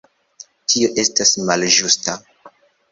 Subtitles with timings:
[0.73, 2.21] Tio estas malĝusta.